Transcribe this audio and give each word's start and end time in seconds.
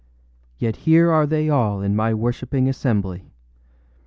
Yet 0.57 0.77
here 0.77 1.11
are 1.11 1.27
they 1.27 1.47
all 1.47 1.79
in 1.81 1.95
my 1.95 2.11
worshipping 2.15 2.67
assembly. 2.67 3.29